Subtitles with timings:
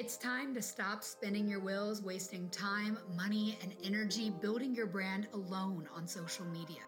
[0.00, 5.28] It's time to stop spinning your wheels, wasting time, money, and energy building your brand
[5.34, 6.80] alone on social media.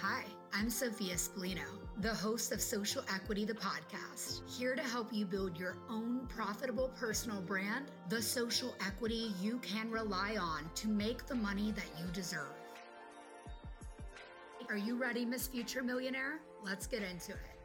[0.00, 0.24] Hi,
[0.54, 1.66] I'm Sophia Spallino,
[2.00, 6.90] the host of Social Equity, the podcast, here to help you build your own profitable
[6.98, 12.10] personal brand, the social equity you can rely on to make the money that you
[12.14, 12.56] deserve.
[14.70, 16.40] Are you ready, Miss Future Millionaire?
[16.64, 17.57] Let's get into it.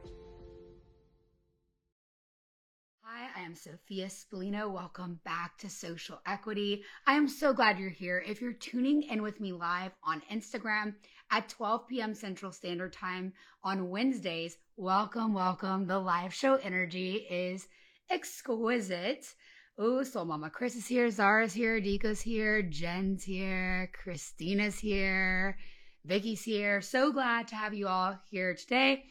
[3.44, 4.72] Am Sophia Spallino.
[4.72, 6.84] Welcome back to Social Equity.
[7.06, 8.24] I am so glad you're here.
[8.26, 10.94] If you're tuning in with me live on Instagram
[11.30, 12.14] at 12 p.m.
[12.14, 15.88] Central Standard Time on Wednesdays, welcome, welcome.
[15.88, 17.68] The live show energy is
[18.10, 19.26] exquisite.
[19.78, 25.58] Oh, Soul Mama Chris is here, Zara's here, Diko's here, Jen's here, Christina's here.
[26.06, 26.80] Vicky's here.
[26.80, 29.04] So glad to have you all here today.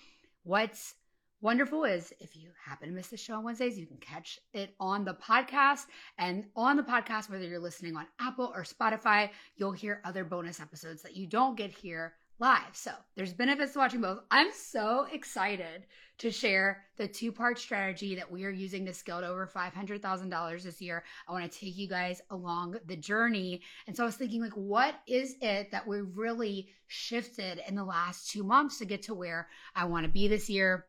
[0.42, 0.94] What's
[1.42, 4.74] wonderful is if you happen to miss the show on Wednesdays, you can catch it
[4.80, 5.86] on the podcast.
[6.16, 10.60] And on the podcast, whether you're listening on Apple or Spotify, you'll hear other bonus
[10.60, 12.74] episodes that you don't get here live.
[12.74, 14.20] So there's benefits to watching both.
[14.30, 15.84] I'm so excited
[16.18, 20.62] to share the two part strategy that we are using to scale to over $500,000
[20.62, 21.04] this year.
[21.26, 23.62] I want to take you guys along the journey.
[23.86, 27.84] And so I was thinking, like, what is it that we've really shifted in the
[27.84, 30.86] last two months to get to where I want to be this year?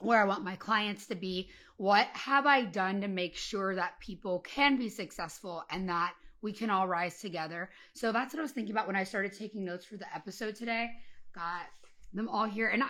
[0.00, 1.50] Where I want my clients to be.
[1.76, 6.52] What have I done to make sure that people can be successful and that we
[6.52, 7.70] can all rise together.
[7.94, 10.56] So that's what I was thinking about when I started taking notes for the episode
[10.56, 10.90] today.
[11.34, 11.66] Got
[12.12, 12.68] them all here.
[12.68, 12.88] And I,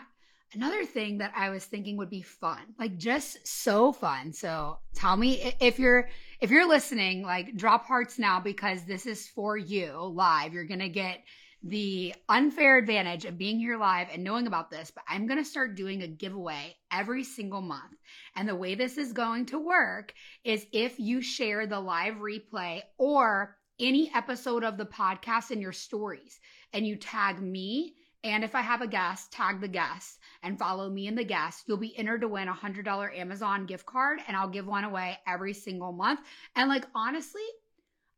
[0.54, 4.32] another thing that I was thinking would be fun, like just so fun.
[4.32, 6.08] So tell me if you're
[6.40, 10.52] if you're listening, like drop hearts now because this is for you live.
[10.52, 11.20] You're gonna get
[11.62, 15.48] the unfair advantage of being here live and knowing about this, but I'm going to
[15.48, 17.96] start doing a giveaway every single month.
[18.34, 20.14] And the way this is going to work
[20.44, 25.72] is if you share the live replay or any episode of the podcast in your
[25.72, 26.40] stories
[26.72, 30.90] and you tag me and if I have a guest, tag the guest and follow
[30.90, 31.64] me and the guest.
[31.66, 35.18] You'll be entered to win a $100 Amazon gift card, and I'll give one away
[35.26, 36.20] every single month.
[36.54, 37.42] And like, honestly,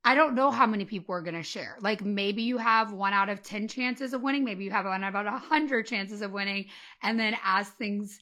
[0.05, 1.77] I don't know how many people are going to share.
[1.81, 4.45] Like maybe you have one out of 10 chances of winning.
[4.45, 6.67] Maybe you have one about a hundred chances of winning.
[7.03, 8.19] And then as things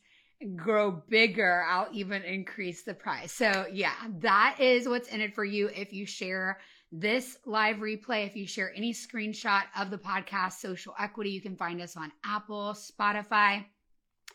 [0.56, 3.32] grow bigger, I'll even increase the price.
[3.32, 5.70] So yeah, that is what's in it for you.
[5.74, 6.58] If you share
[6.92, 11.56] this live replay, if you share any screenshot of the podcast, social equity, you can
[11.56, 13.64] find us on Apple, Spotify.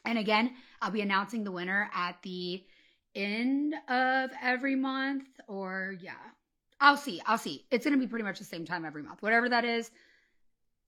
[0.06, 2.64] And again, I'll be announcing the winner at the
[3.14, 6.14] end of every month or yeah,
[6.80, 7.22] I'll see.
[7.26, 7.66] I'll see.
[7.72, 9.22] It's going to be pretty much the same time every month.
[9.22, 9.92] Whatever that is,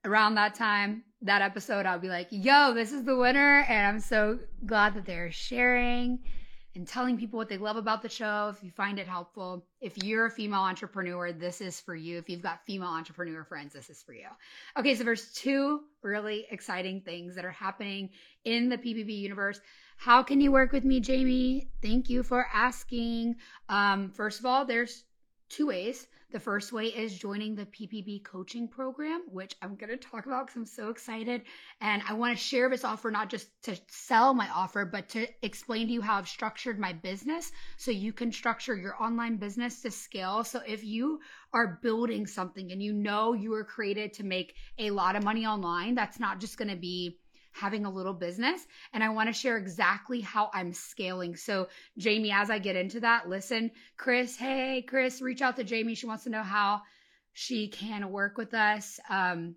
[0.05, 3.65] around that time, that episode, I'll be like, yo, this is the winner.
[3.67, 6.19] And I'm so glad that they're sharing
[6.75, 8.53] and telling people what they love about the show.
[8.55, 12.19] If you find it helpful, if you're a female entrepreneur, this is for you.
[12.19, 14.27] If you've got female entrepreneur friends, this is for you.
[14.77, 18.11] Okay, so there's two really exciting things that are happening
[18.45, 19.59] in the PPB universe.
[19.97, 21.69] How can you work with me, Jamie?
[21.81, 23.37] Thank you for asking.
[23.67, 25.03] Um, first of all, there's
[25.49, 26.07] two ways.
[26.29, 30.47] The first way is joining the PPB coaching program, which I'm going to talk about
[30.47, 31.43] because I'm so excited.
[31.79, 35.27] And I want to share this offer, not just to sell my offer, but to
[35.41, 39.81] explain to you how I've structured my business so you can structure your online business
[39.83, 40.43] to scale.
[40.43, 41.21] So if you
[41.53, 45.45] are building something and you know you were created to make a lot of money
[45.45, 47.19] online, that's not just going to be
[47.57, 51.35] having a little business and I want to share exactly how I'm scaling.
[51.35, 55.95] So, Jamie, as I get into that, listen, Chris, hey, Chris, reach out to Jamie.
[55.95, 56.81] She wants to know how
[57.34, 59.00] she can work with us.
[59.09, 59.56] Um,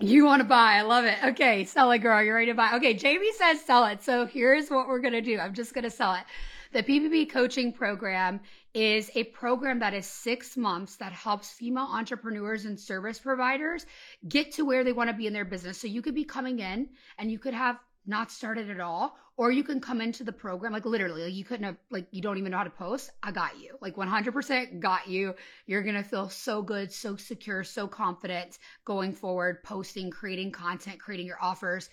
[0.00, 0.74] you want to buy.
[0.74, 1.16] I love it.
[1.22, 2.22] Okay, sell it, girl.
[2.22, 2.72] You're ready to buy.
[2.74, 4.02] Okay, Jamie says sell it.
[4.02, 5.38] So here's what we're going to do.
[5.38, 6.24] I'm just going to sell it.
[6.72, 8.40] The PPB coaching program
[8.74, 13.84] is a program that is six months that helps female entrepreneurs and service providers
[14.28, 15.78] get to where they want to be in their business.
[15.78, 16.88] So you could be coming in
[17.18, 20.72] and you could have not started at all, or you can come into the program
[20.72, 23.10] like literally, like you couldn't have, like you don't even know how to post.
[23.22, 25.34] I got you, like 100% got you.
[25.66, 31.26] You're gonna feel so good, so secure, so confident going forward, posting, creating content, creating
[31.26, 31.88] your offers.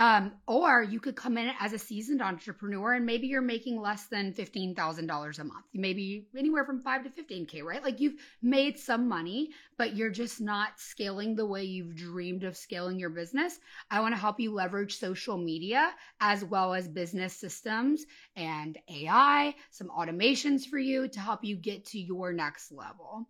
[0.00, 4.06] Um, or you could come in as a seasoned entrepreneur and maybe you're making less
[4.06, 5.66] than $15,000 a month.
[5.74, 7.82] Maybe anywhere from 5 to 15K, right?
[7.82, 12.56] Like you've made some money, but you're just not scaling the way you've dreamed of
[12.56, 13.58] scaling your business.
[13.90, 18.06] I want to help you leverage social media as well as business systems
[18.36, 23.28] and AI, some automations for you to help you get to your next level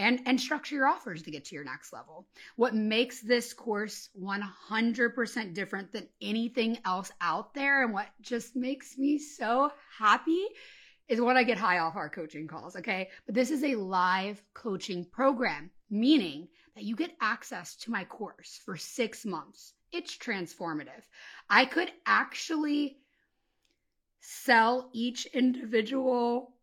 [0.00, 2.26] and and structure your offers to get to your next level.
[2.56, 8.96] What makes this course 100% different than anything else out there and what just makes
[8.96, 10.46] me so happy
[11.06, 13.10] is when I get high off our coaching calls, okay?
[13.26, 18.60] But this is a live coaching program, meaning that you get access to my course
[18.64, 19.74] for six months.
[19.92, 21.02] It's transformative.
[21.48, 22.98] I could actually
[24.20, 26.54] sell each individual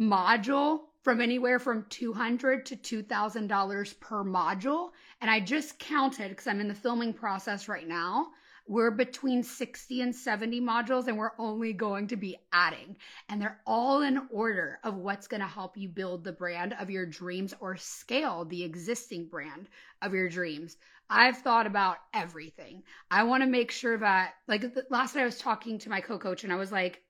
[0.00, 4.90] module from anywhere from 200 to $2,000 per module.
[5.20, 8.28] And I just counted because I'm in the filming process right now.
[8.68, 12.96] We're between 60 and 70 modules, and we're only going to be adding.
[13.28, 16.88] And they're all in order of what's going to help you build the brand of
[16.88, 19.68] your dreams or scale the existing brand
[20.00, 20.76] of your dreams.
[21.10, 22.84] I've thought about everything.
[23.10, 26.16] I want to make sure that, like, last night I was talking to my co
[26.18, 27.02] coach, and I was like,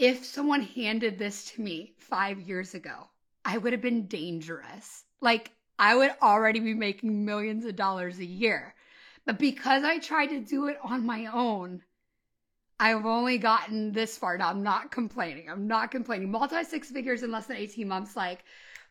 [0.00, 3.10] if someone handed this to me five years ago,
[3.44, 5.04] I would have been dangerous.
[5.20, 8.74] Like, I would already be making millions of dollars a year.
[9.26, 11.82] But because I tried to do it on my own,
[12.78, 14.38] I've only gotten this far.
[14.38, 15.50] Now, I'm not complaining.
[15.50, 16.30] I'm not complaining.
[16.30, 18.44] Multi six figures in less than 18 months, like,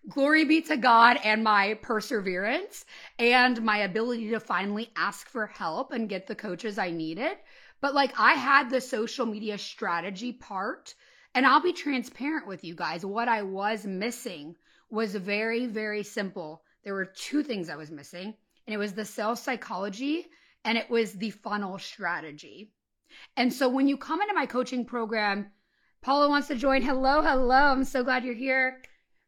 [0.10, 2.86] glory be to God and my perseverance
[3.18, 7.38] and my ability to finally ask for help and get the coaches I needed.
[7.82, 10.94] But like I had the social media strategy part,
[11.34, 13.06] and I'll be transparent with you guys.
[13.06, 14.56] What I was missing
[14.90, 16.64] was very, very simple.
[16.84, 18.34] There were two things I was missing,
[18.66, 20.28] and it was the sales psychology
[20.66, 22.72] and it was the funnel strategy.
[23.36, 25.52] And so when you come into my coaching program,
[26.02, 26.82] Paula wants to join.
[26.82, 27.56] Hello, hello.
[27.56, 28.82] I'm so glad you're here.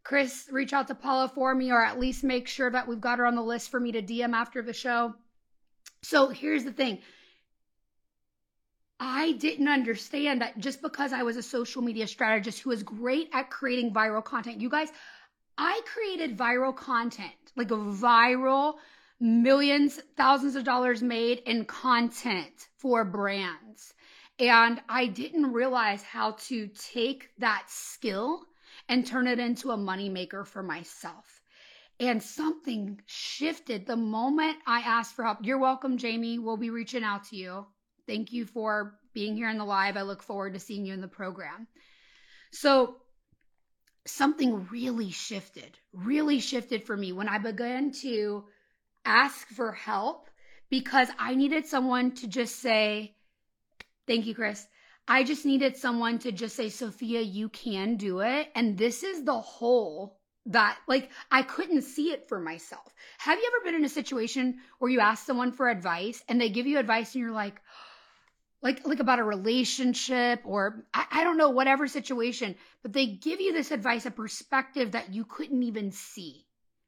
[0.04, 3.20] Chris, reach out to Paula for me, or at least make sure that we've got
[3.20, 5.14] her on the list for me to DM after the show.
[6.02, 7.00] So here's the thing
[9.04, 13.32] I didn't understand that just because I was a social media strategist who was great
[13.34, 14.90] at creating viral content, you guys,
[15.58, 18.76] I created viral content, like a viral
[19.20, 23.96] millions, thousands of dollars made in content for brands.
[24.38, 28.44] And I didn't realize how to take that skill
[28.88, 31.42] and turn it into a moneymaker for myself.
[32.00, 35.40] And something shifted the moment I asked for help.
[35.42, 36.38] You're welcome, Jamie.
[36.38, 37.66] We'll be reaching out to you.
[38.08, 39.98] Thank you for being here in the live.
[39.98, 41.68] I look forward to seeing you in the program.
[42.52, 42.98] So,
[44.06, 48.46] something really shifted, really shifted for me when I began to
[49.06, 50.30] ask for help
[50.70, 53.16] because I needed someone to just say,
[54.08, 54.66] Thank you, Chris.
[55.08, 58.50] I just needed someone to just say, Sophia, you can do it.
[58.56, 62.94] And this is the hole that, like, I couldn't see it for myself.
[63.20, 66.50] Have you ever been in a situation where you ask someone for advice and they
[66.50, 67.62] give you advice and you're like,
[68.62, 73.42] like like about a relationship or I, I, don't know whatever situation but they give
[73.42, 76.46] you this advice a perspective that you couldn't even see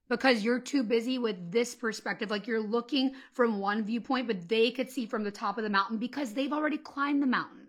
[0.10, 2.30] because you're too busy with this perspective.
[2.30, 5.70] Like you're looking from one viewpoint but they could see from the top of the
[5.70, 7.60] mountain because they've already climbed the mountain.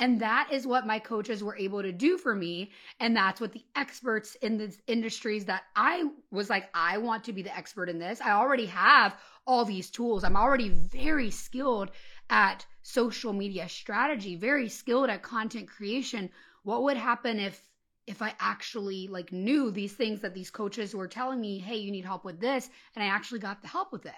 [0.00, 2.72] And that is what my coaches were able to do for me.
[2.98, 7.32] And that's what the experts in the industries that i was like i want to
[7.32, 8.20] be the expert in this.
[8.20, 9.16] I already have
[9.46, 10.24] all these tools.
[10.24, 11.90] I'm already very skilled
[12.30, 16.30] at social media strategy, very skilled at content creation.
[16.62, 17.68] What would happen if
[18.06, 21.90] if I actually like knew these things that these coaches were telling me, "Hey, you
[21.90, 24.14] need help with this," and I actually got the help with it.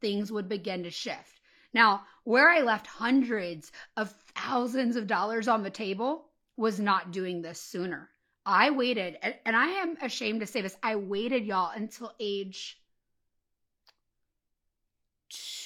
[0.00, 1.40] Things would begin to shift.
[1.72, 7.42] Now, where I left hundreds of thousands of dollars on the table was not doing
[7.42, 8.10] this sooner.
[8.44, 12.80] I waited, and I am ashamed to say this, I waited, y'all, until age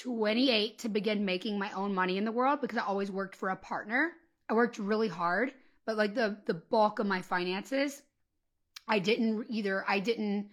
[0.02, 3.50] 28 to begin making my own money in the world because I always worked for
[3.50, 4.12] a partner.
[4.48, 5.52] I worked really hard,
[5.86, 8.02] but like the the bulk of my finances,
[8.88, 10.50] I didn't either I didn't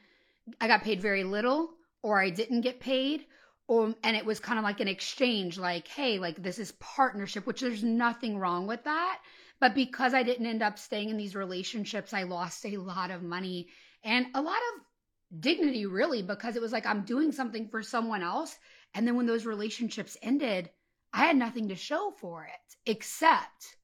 [0.62, 3.25] I got paid very little or I didn't get paid
[3.68, 7.48] or and it was kind of like an exchange like hey, like this is partnership,
[7.48, 9.20] which there's nothing wrong with that,
[9.60, 13.24] but because I didn't end up staying in these relationships, I lost a lot of
[13.24, 13.68] money
[14.04, 18.24] and a lot of dignity really because it was like I'm doing something for someone
[18.24, 18.58] else
[18.93, 20.69] and then when those relationships ended,
[21.13, 23.77] I had nothing to show for it except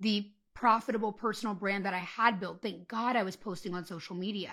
[0.00, 2.62] the profitable personal brand that I had built.
[2.62, 4.52] Thank God I was posting on social media.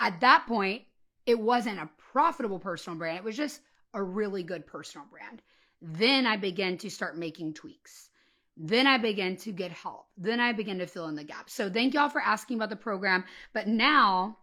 [0.00, 0.82] At that point,
[1.26, 3.60] it wasn't a profitable personal brand, it was just
[3.94, 5.42] a really good personal brand.
[5.80, 8.10] Then I began to start making tweaks.
[8.56, 10.06] Then I began to get help.
[10.16, 11.52] Then I began to fill in the gaps.
[11.52, 13.24] So thank y'all for asking about the program.
[13.52, 14.38] But now,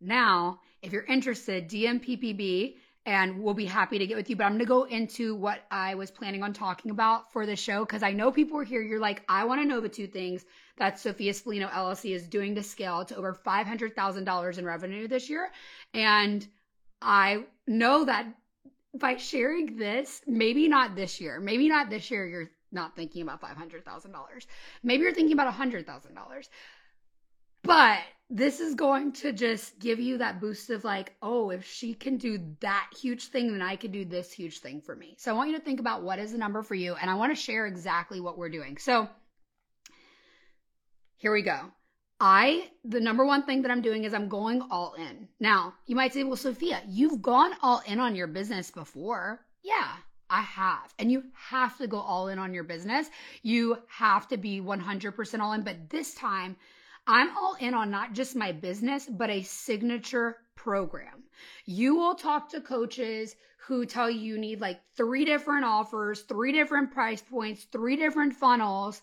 [0.00, 2.76] now, if you're interested, DM PPB
[3.08, 4.36] and we'll be happy to get with you.
[4.36, 7.56] But I'm going to go into what I was planning on talking about for the
[7.56, 8.82] show because I know people are here.
[8.82, 10.44] You're like, I want to know the two things
[10.76, 15.50] that Sophia Spallino LLC is doing to scale to over $500,000 in revenue this year.
[15.94, 16.46] And
[17.00, 18.26] I know that
[18.94, 23.40] by sharing this, maybe not this year, maybe not this year, you're not thinking about
[23.40, 24.12] $500,000.
[24.82, 26.48] Maybe you're thinking about $100,000.
[27.62, 31.94] But this is going to just give you that boost of like, oh, if she
[31.94, 35.16] can do that huge thing, then I can do this huge thing for me.
[35.18, 37.14] So I want you to think about what is the number for you, and I
[37.14, 38.76] want to share exactly what we're doing.
[38.76, 39.08] So
[41.16, 41.58] here we go.
[42.20, 45.28] I, the number one thing that I'm doing is I'm going all in.
[45.40, 49.40] Now, you might say, well, Sophia, you've gone all in on your business before.
[49.62, 49.92] Yeah,
[50.28, 50.92] I have.
[50.98, 53.08] And you have to go all in on your business.
[53.42, 55.62] You have to be 100% all in.
[55.62, 56.56] But this time,
[57.08, 61.24] I'm all in on not just my business, but a signature program.
[61.64, 63.34] You will talk to coaches
[63.66, 68.34] who tell you you need like three different offers, three different price points, three different
[68.34, 69.00] funnels.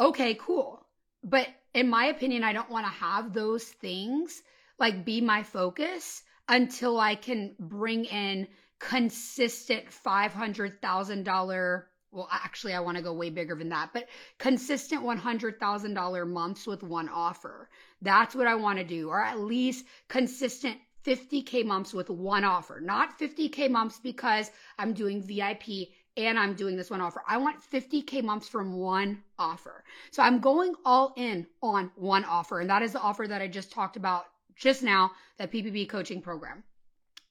[0.00, 0.84] Okay, cool.
[1.22, 4.42] But in my opinion, I don't want to have those things
[4.78, 8.48] like be my focus until I can bring in
[8.80, 16.28] consistent $500,000 well actually I want to go way bigger than that, but consistent $100,000
[16.28, 17.68] months with one offer.
[18.02, 22.80] That's what I want to do or at least consistent 50k months with one offer.
[22.80, 27.22] Not 50k months because I'm doing VIP and I'm doing this one offer.
[27.26, 29.84] I want 50k months from one offer.
[30.10, 33.48] So I'm going all in on one offer and that is the offer that I
[33.48, 34.26] just talked about
[34.56, 36.62] just now, that PPB coaching program.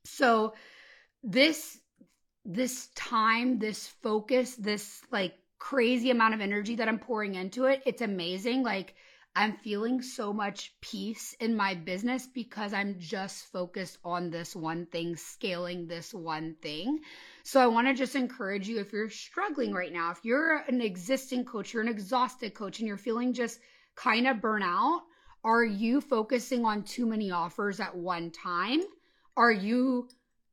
[0.04, 0.54] So
[1.24, 1.80] this
[2.50, 7.84] this time, this focus, this like crazy amount of energy that I'm pouring into it,
[7.86, 8.64] it's amazing.
[8.64, 8.96] Like
[9.36, 14.88] I'm feeling so much peace in my business because I'm just focused on this one
[14.88, 17.02] thing, scaling this one thing.
[17.44, 20.82] So I want to just encourage you if you're struggling right now, if you're an
[20.82, 23.60] existing coach, you're an exhausted coach, and you're feeling just
[23.96, 25.02] kind of burnout,
[25.44, 28.82] are you focusing on too many offers at one time?
[29.38, 30.10] Are you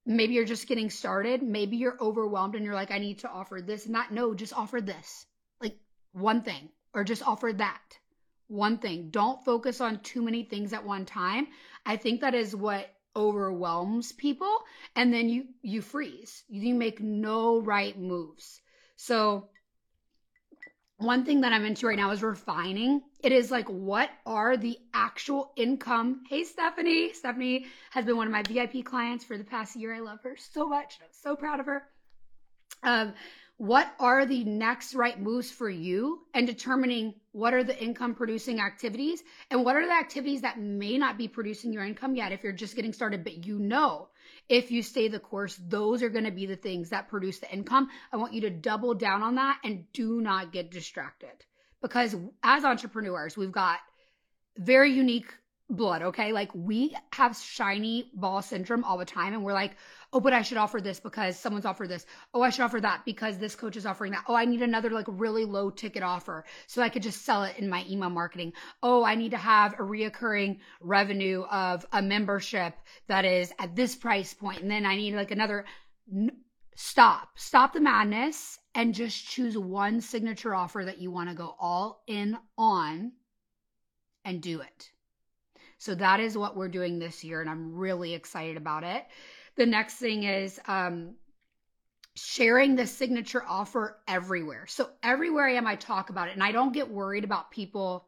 [0.06, 1.42] maybe you're just getting started.
[1.42, 4.56] Maybe you're overwhelmed and you're like i need to offer this and that no just
[4.56, 5.26] offer this.
[5.60, 5.76] Like
[6.12, 7.98] one thing or just offer that.
[8.48, 9.10] One thing.
[9.10, 11.48] Don't focus on too many things at one time.
[11.84, 14.58] I think that is what overwhelms people
[14.94, 16.44] and then you you freeze.
[16.48, 18.60] You make no right moves.
[18.96, 19.48] So
[20.98, 23.02] one thing that I'm into right now is refining.
[23.22, 26.22] It is like, what are the actual income?
[26.28, 27.12] Hey, Stephanie.
[27.12, 29.94] Stephanie has been one of my VIP clients for the past year.
[29.94, 30.98] I love her so much.
[31.02, 31.82] I'm so proud of her.
[32.82, 33.12] Um,
[33.58, 38.60] what are the next right moves for you and determining what are the income producing
[38.60, 42.42] activities and what are the activities that may not be producing your income yet if
[42.42, 44.08] you're just getting started, but you know
[44.48, 47.52] if you stay the course, those are going to be the things that produce the
[47.52, 47.88] income.
[48.12, 51.44] I want you to double down on that and do not get distracted
[51.82, 53.78] because as entrepreneurs, we've got
[54.56, 55.32] very unique
[55.68, 56.32] blood, okay?
[56.32, 59.76] Like we have shiny ball syndrome all the time and we're like,
[60.16, 62.06] oh, but I should offer this because someone's offered this.
[62.32, 64.24] Oh, I should offer that because this coach is offering that.
[64.26, 67.58] Oh, I need another like really low ticket offer so I could just sell it
[67.58, 68.54] in my email marketing.
[68.82, 72.72] Oh, I need to have a reoccurring revenue of a membership
[73.08, 74.62] that is at this price point.
[74.62, 75.66] And then I need like another.
[76.76, 81.54] Stop, stop the madness and just choose one signature offer that you want to go
[81.60, 83.12] all in on
[84.24, 84.90] and do it.
[85.78, 89.04] So that is what we're doing this year, and I'm really excited about it.
[89.56, 91.14] The next thing is um,
[92.14, 94.66] sharing the signature offer everywhere.
[94.66, 98.06] So everywhere I am, I talk about it, and I don't get worried about people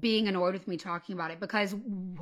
[0.00, 1.74] being annoyed with me talking about it because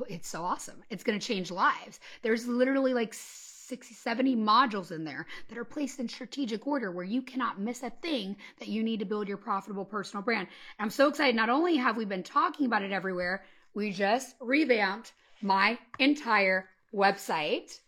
[0.09, 0.83] it's so awesome.
[0.89, 1.99] It's going to change lives.
[2.23, 7.05] There's literally like 60, 70 modules in there that are placed in strategic order where
[7.05, 10.47] you cannot miss a thing that you need to build your profitable personal brand.
[10.79, 11.35] And I'm so excited.
[11.35, 17.81] Not only have we been talking about it everywhere, we just revamped my entire website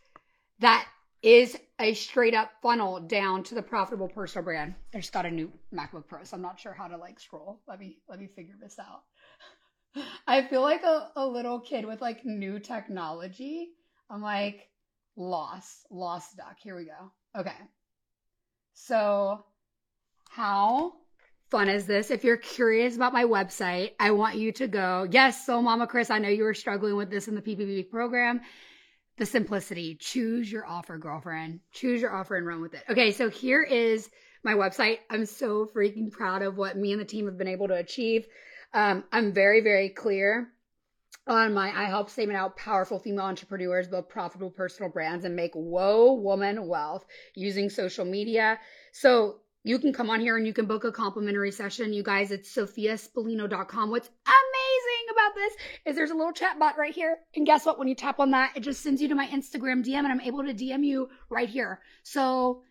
[0.61, 0.87] that
[1.23, 4.75] is a straight up funnel down to the profitable personal brand.
[4.95, 7.61] I just got a new MacBook Pro, so I'm not sure how to like scroll.
[7.69, 9.03] Let me let me figure this out.
[10.27, 13.71] I feel like a, a little kid with like new technology.
[14.11, 14.69] I'm like
[15.17, 16.57] lost, lost duck.
[16.63, 17.13] Here we go.
[17.37, 17.57] Okay.
[18.75, 19.45] So
[20.31, 20.95] how
[21.51, 22.11] fun is this?
[22.11, 25.07] If you're curious about my website, I want you to go.
[25.11, 28.41] Yes, so Mama Chris, I know you were struggling with this in the PPB program.
[29.19, 29.97] The simplicity.
[29.97, 31.61] Choose your offer, girlfriend.
[31.73, 32.85] Choose your offer and run with it.
[32.89, 34.11] Okay, so here is
[34.45, 34.99] my website.
[35.11, 38.27] I'm so freaking proud of what me and the team have been able to achieve.
[38.73, 40.53] Um, I'm very, very clear
[41.27, 45.53] on my I help statement out powerful female entrepreneurs build profitable personal brands and make
[45.55, 48.59] whoa woman wealth using social media.
[48.93, 51.93] So you can come on here and you can book a complimentary session.
[51.93, 53.91] You guys, it's sophiaspallino.com.
[53.91, 55.53] What's amazing about this
[55.85, 57.19] is there's a little chat bot right here.
[57.37, 57.79] And guess what?
[57.79, 60.21] When you tap on that, it just sends you to my Instagram DM and I'm
[60.21, 61.81] able to DM you right here.
[62.03, 62.63] So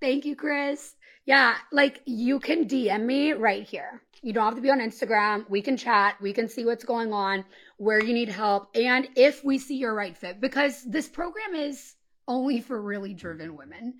[0.00, 0.94] Thank you, Chris.
[1.26, 4.02] Yeah, like you can DM me right here.
[4.22, 5.48] You don't have to be on Instagram.
[5.50, 6.16] We can chat.
[6.20, 7.44] We can see what's going on,
[7.76, 11.94] where you need help, and if we see your right fit, because this program is
[12.26, 13.94] only for really driven women.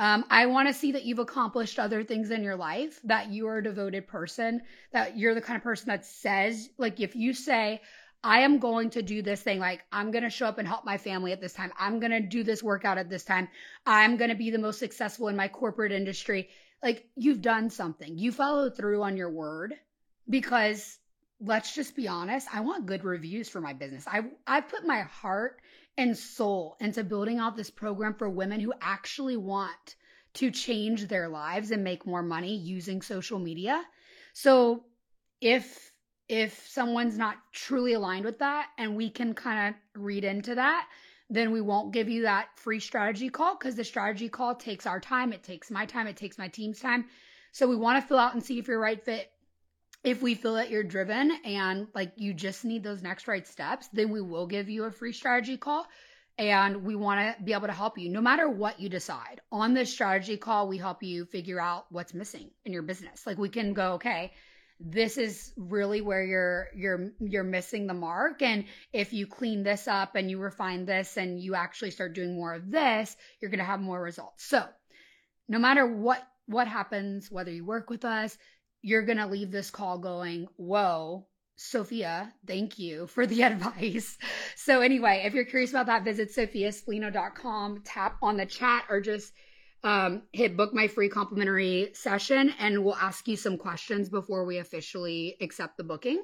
[0.00, 3.46] Um, I want to see that you've accomplished other things in your life, that you
[3.48, 4.62] are a devoted person,
[4.94, 7.82] that you're the kind of person that says, like, if you say,
[8.24, 9.58] I am going to do this thing.
[9.58, 11.70] Like, I'm going to show up and help my family at this time.
[11.78, 13.48] I'm going to do this workout at this time.
[13.84, 16.48] I'm going to be the most successful in my corporate industry.
[16.82, 18.16] Like, you've done something.
[18.16, 19.74] You followed through on your word
[20.30, 20.98] because
[21.42, 22.48] let's just be honest.
[22.54, 24.06] I want good reviews for my business.
[24.06, 25.60] I, I put my heart
[25.96, 29.96] and soul into building out this program for women who actually want
[30.34, 33.82] to change their lives and make more money using social media.
[34.32, 34.84] So
[35.40, 35.90] if
[36.28, 40.86] if someone's not truly aligned with that and we can kind of read into that,
[41.28, 45.00] then we won't give you that free strategy call because the strategy call takes our
[45.00, 47.06] time, it takes my time, it takes my team's time.
[47.50, 49.32] So we want to fill out and see if you're right fit.
[50.02, 53.88] If we feel that you're driven and like you just need those next right steps,
[53.92, 55.86] then we will give you a free strategy call
[56.38, 59.42] and we want to be able to help you no matter what you decide.
[59.52, 63.26] On this strategy call, we help you figure out what's missing in your business.
[63.26, 64.32] Like we can go, okay,
[64.80, 68.64] this is really where you're you're you're missing the mark and
[68.94, 72.54] if you clean this up and you refine this and you actually start doing more
[72.54, 74.64] of this you're going to have more results so
[75.48, 78.38] no matter what what happens whether you work with us
[78.82, 81.26] you're going to leave this call going whoa
[81.62, 84.16] Sophia, thank you for the advice.
[84.56, 89.34] So, anyway, if you're curious about that, visit sophiaspallino.com, tap on the chat, or just
[89.82, 94.58] um, hit book my free complimentary session and we'll ask you some questions before we
[94.58, 96.22] officially accept the booking.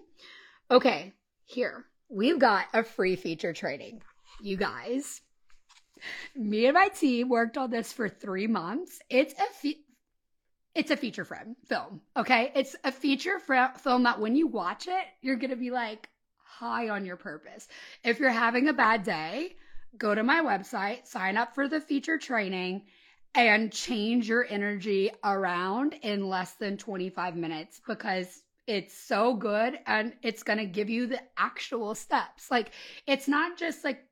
[0.70, 1.12] Okay,
[1.44, 4.02] here we've got a free feature training.
[4.40, 5.22] You guys,
[6.34, 9.00] me and my team worked on this for three months.
[9.08, 9.80] It's a fe-
[10.76, 12.00] it's a feature film.
[12.16, 16.08] Okay, it's a feature fr- film that when you watch it, you're gonna be like
[16.36, 17.66] high on your purpose.
[18.04, 19.56] If you're having a bad day,
[19.96, 22.82] go to my website, sign up for the feature training
[23.34, 30.12] and change your energy around in less than 25 minutes because it's so good and
[30.22, 32.50] it's going to give you the actual steps.
[32.50, 32.70] Like,
[33.06, 34.02] it's not just like,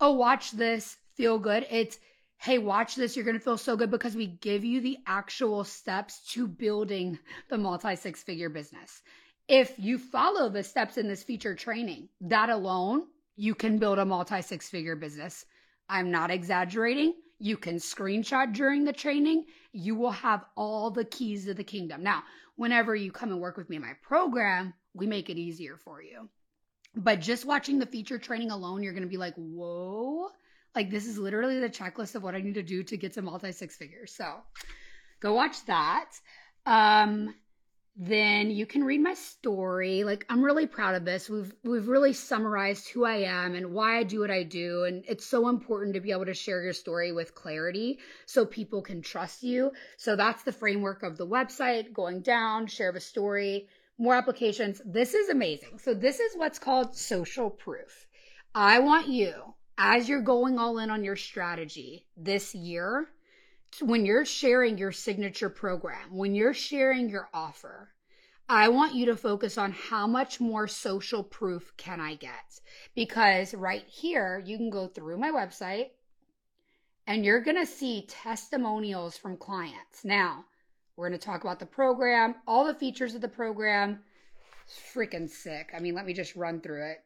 [0.00, 1.66] oh, watch this, feel good.
[1.70, 1.98] It's,
[2.38, 5.64] hey, watch this, you're going to feel so good because we give you the actual
[5.64, 7.18] steps to building
[7.48, 9.02] the multi six figure business.
[9.48, 14.04] If you follow the steps in this feature training, that alone, you can build a
[14.04, 15.44] multi six figure business.
[15.88, 19.44] I'm not exaggerating you can screenshot during the training.
[19.72, 22.02] You will have all the keys to the kingdom.
[22.02, 22.22] Now,
[22.56, 26.02] whenever you come and work with me in my program, we make it easier for
[26.02, 26.28] you.
[26.94, 30.28] But just watching the feature training alone, you're going to be like, whoa,
[30.76, 33.22] like this is literally the checklist of what I need to do to get to
[33.22, 34.12] multi six figures.
[34.12, 34.34] So
[35.20, 36.10] go watch that.
[36.66, 37.34] Um,
[37.98, 40.04] then you can read my story.
[40.04, 41.30] Like I'm really proud of this.
[41.30, 45.02] We've we've really summarized who I am and why I do what I do and
[45.08, 49.00] it's so important to be able to share your story with clarity so people can
[49.00, 49.72] trust you.
[49.96, 54.82] So that's the framework of the website, going down, share a story, more applications.
[54.84, 55.78] This is amazing.
[55.78, 58.06] So this is what's called social proof.
[58.54, 63.08] I want you as you're going all in on your strategy this year
[63.80, 67.90] when you're sharing your signature program, when you're sharing your offer,
[68.48, 72.60] I want you to focus on how much more social proof can I get?
[72.94, 75.90] Because right here, you can go through my website
[77.06, 80.04] and you're going to see testimonials from clients.
[80.04, 80.44] Now,
[80.96, 83.98] we're going to talk about the program, all the features of the program.
[84.94, 85.70] Freaking sick.
[85.76, 86.98] I mean, let me just run through it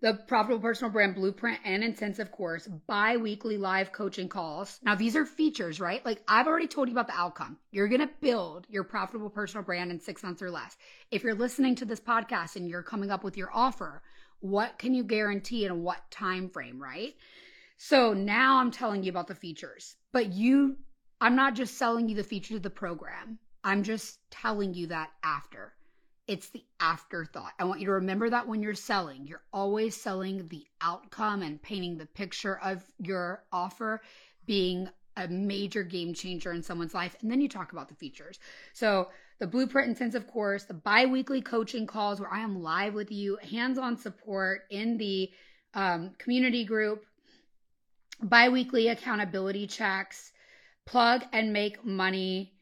[0.00, 4.78] the Profitable Personal Brand Blueprint and Intensive course, bi weekly live coaching calls.
[4.82, 6.04] Now, these are features, right?
[6.04, 7.58] Like I've already told you about the outcome.
[7.70, 10.76] You're going to build your profitable personal brand in six months or less.
[11.10, 14.02] If you're listening to this podcast and you're coming up with your offer,
[14.40, 17.14] what can you guarantee in what time frame, right?
[17.76, 20.76] So now I'm telling you about the features, but you,
[21.20, 23.38] I'm not just selling you the features of the program.
[23.62, 25.74] I'm just telling you that after.
[26.30, 27.54] It's the afterthought.
[27.58, 31.60] I want you to remember that when you're selling, you're always selling the outcome and
[31.60, 34.00] painting the picture of your offer
[34.46, 37.16] being a major game changer in someone's life.
[37.20, 38.38] And then you talk about the features.
[38.74, 39.08] So,
[39.40, 43.36] the Blueprint Intensive course, the bi weekly coaching calls where I am live with you,
[43.38, 45.30] hands on support in the
[45.74, 47.04] um, community group,
[48.22, 50.30] bi weekly accountability checks,
[50.86, 52.52] plug and make money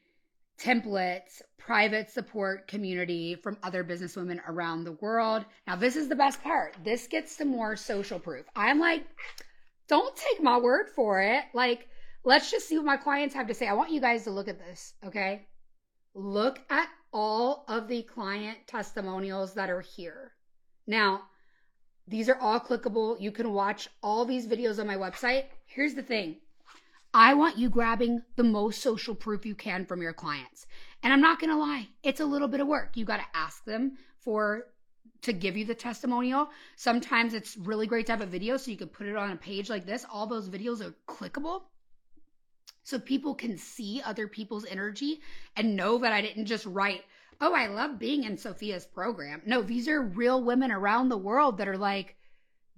[0.59, 5.45] templates, private support community from other businesswomen around the world.
[5.67, 6.75] Now, this is the best part.
[6.83, 8.47] This gets some more social proof.
[8.57, 9.05] I'm like,
[9.87, 11.45] don't take my word for it.
[11.53, 11.87] Like,
[12.25, 13.69] let's just see what my clients have to say.
[13.69, 15.47] I want you guys to look at this, okay?
[16.15, 20.33] Look at all of the client testimonials that are here.
[20.87, 21.25] Now,
[22.07, 23.21] these are all clickable.
[23.21, 25.45] You can watch all these videos on my website.
[25.67, 26.37] Here's the thing
[27.13, 30.67] I want you grabbing the most social proof you can from your clients.
[31.03, 32.97] And I'm not going to lie, it's a little bit of work.
[32.97, 34.65] You got to ask them for
[35.23, 36.49] to give you the testimonial.
[36.77, 39.37] Sometimes it's really great to have a video so you can put it on a
[39.37, 40.07] page like this.
[40.13, 41.63] All those videos are clickable.
[42.85, 45.21] So people can see other people's energy
[45.57, 47.05] and know that I didn't just write,
[47.41, 51.59] "Oh, I love being in Sophia's program." No, these are real women around the world
[51.59, 52.17] that are like,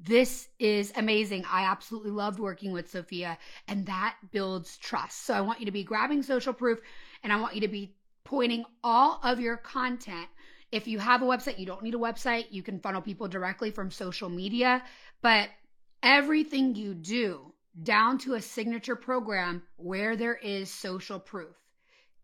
[0.02, 1.44] this is amazing.
[1.44, 5.26] I absolutely loved working with Sophia, and that builds trust.
[5.26, 6.80] So I want you to be grabbing social proof
[7.22, 7.94] and I want you to be
[8.30, 10.28] pointing all of your content.
[10.70, 12.46] If you have a website, you don't need a website.
[12.50, 14.84] You can funnel people directly from social media,
[15.20, 15.48] but
[16.00, 21.56] everything you do down to a signature program where there is social proof.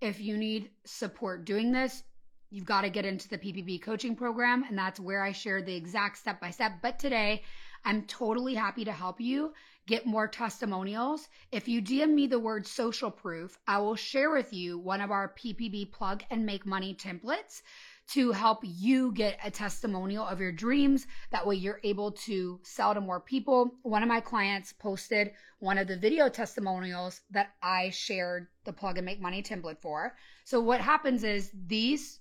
[0.00, 2.04] If you need support doing this,
[2.50, 5.74] you've got to get into the PPB coaching program, and that's where I share the
[5.74, 6.74] exact step by step.
[6.82, 7.42] But today,
[7.84, 9.54] I'm totally happy to help you
[9.86, 11.28] get more testimonials.
[11.52, 15.10] If you DM me the word social proof, I will share with you one of
[15.10, 17.62] our PPB plug and make money templates
[18.08, 21.06] to help you get a testimonial of your dreams.
[21.30, 23.74] That way you're able to sell to more people.
[23.82, 28.98] One of my clients posted one of the video testimonials that I shared the plug
[28.98, 30.16] and make money template for.
[30.44, 32.20] So what happens is these,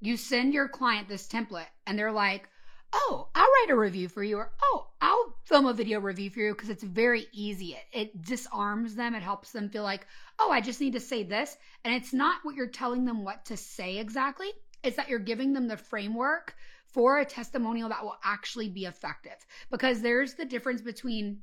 [0.00, 2.48] you send your client this template and they're like,
[2.92, 4.88] oh, I'll write a review for you, or oh,
[5.48, 7.72] film a video review for you because it's very easy.
[7.72, 10.06] It, it disarms them, it helps them feel like,
[10.38, 11.56] oh, I just need to say this.
[11.84, 14.48] And it's not what you're telling them what to say exactly,
[14.84, 16.54] it's that you're giving them the framework
[16.86, 19.36] for a testimonial that will actually be effective.
[19.70, 21.40] Because there's the difference between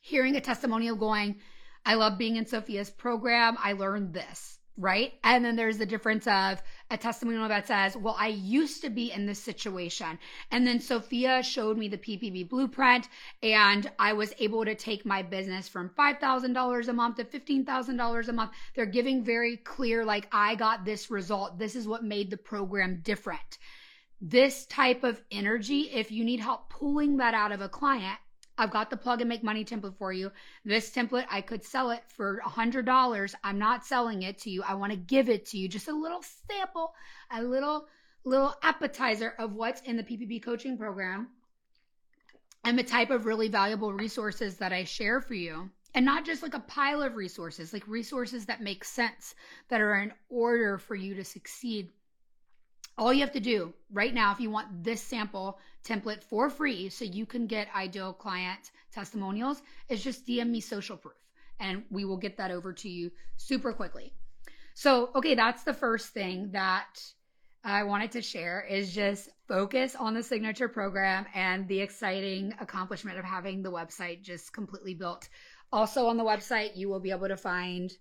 [0.00, 1.40] hearing a testimonial going,
[1.84, 5.12] I love being in Sophia's program, I learned this right?
[5.22, 9.12] And then there's the difference of a testimonial that says, Well, I used to be
[9.12, 10.18] in this situation.
[10.50, 13.08] And then Sophia showed me the PPB blueprint,
[13.42, 18.32] and I was able to take my business from $5,000 a month to $15,000 a
[18.32, 18.50] month.
[18.74, 21.58] They're giving very clear, like, I got this result.
[21.58, 23.58] This is what made the program different.
[24.20, 28.18] This type of energy, if you need help pulling that out of a client,
[28.56, 30.30] I've got the plug and make money template for you.
[30.64, 33.34] This template, I could sell it for a hundred dollars.
[33.42, 34.62] I'm not selling it to you.
[34.62, 35.68] I want to give it to you.
[35.68, 36.94] Just a little sample,
[37.30, 37.86] a little,
[38.24, 41.28] little appetizer of what's in the PPB coaching program
[42.64, 45.70] and the type of really valuable resources that I share for you.
[45.94, 49.34] And not just like a pile of resources, like resources that make sense,
[49.68, 51.90] that are in order for you to succeed
[52.96, 56.88] all you have to do right now, if you want this sample template for free
[56.88, 61.14] so you can get ideal client testimonials, is just DM me social proof
[61.60, 64.12] and we will get that over to you super quickly.
[64.74, 67.00] So, okay, that's the first thing that
[67.62, 73.18] I wanted to share is just focus on the signature program and the exciting accomplishment
[73.18, 75.28] of having the website just completely built.
[75.72, 77.92] Also, on the website, you will be able to find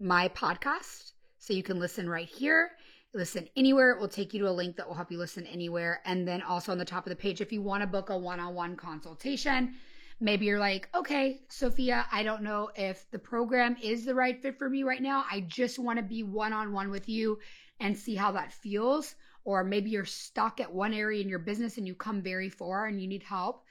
[0.00, 2.70] my podcast so you can listen right here
[3.16, 3.90] listen anywhere.
[3.92, 6.00] It will take you to a link that will help you listen anywhere.
[6.04, 8.16] And then also on the top of the page, if you want to book a
[8.16, 9.74] one on one consultation,
[10.20, 14.58] maybe you're like, okay, Sophia, I don't know if the program is the right fit
[14.58, 15.24] for me right now.
[15.30, 17.38] I just want to be one on one with you
[17.80, 19.14] and see how that feels.
[19.44, 22.86] Or maybe you're stuck at one area in your business and you come very far
[22.86, 23.64] and you need help.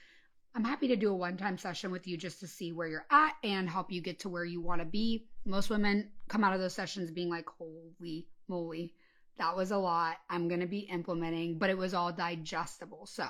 [0.56, 3.06] I'm happy to do a one time session with you just to see where you're
[3.12, 5.28] at and help you get to where you want to be.
[5.46, 8.94] Most women come out of those sessions being like, holy moly,
[9.38, 10.18] that was a lot.
[10.30, 13.06] I'm going to be implementing, but it was all digestible.
[13.06, 13.26] So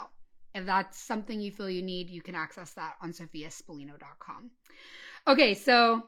[0.53, 4.51] if that's something you feel you need, you can access that on sophiaspallino.com.
[5.27, 6.03] Okay, so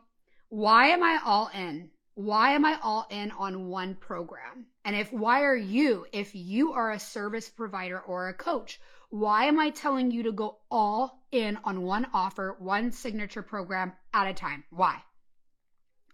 [0.49, 1.89] why am I all in?
[2.15, 4.65] Why am I all in on one program?
[4.85, 8.79] And if why are you, if you are a service provider or a coach,
[9.09, 13.93] why am I telling you to go all in on one offer, one signature program
[14.13, 14.63] at a time?
[14.69, 15.01] Why?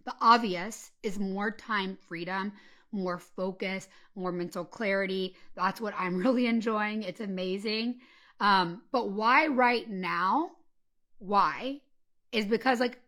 [0.05, 2.53] The obvious is more time freedom
[2.93, 5.35] more focus, more mental clarity.
[5.55, 7.03] That's what I'm really enjoying.
[7.03, 7.99] It's amazing.
[8.39, 10.51] Um, but why right now?
[11.19, 11.81] Why?
[12.31, 12.99] Is because like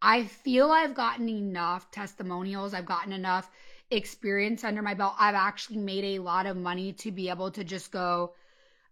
[0.00, 3.50] I feel I've gotten enough testimonials, I've gotten enough
[3.90, 5.14] experience under my belt.
[5.18, 8.34] I've actually made a lot of money to be able to just go,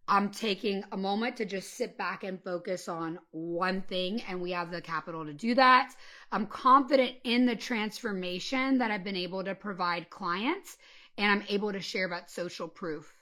[0.09, 4.51] I'm taking a moment to just sit back and focus on one thing, and we
[4.51, 5.95] have the capital to do that.
[6.33, 10.77] I'm confident in the transformation that I've been able to provide clients,
[11.19, 13.13] and I'm able to share about social proof